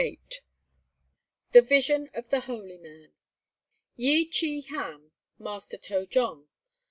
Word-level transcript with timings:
VIII 0.03 0.19
THE 1.51 1.61
VISION 1.61 2.09
OF 2.15 2.29
THE 2.31 2.39
HOLY 2.39 2.79
MAN 2.79 3.13
Yi 3.95 4.25
Chi 4.25 4.67
Ham 4.73 5.11
(Master 5.37 5.77
To 5.77 6.07
jong). 6.07 6.47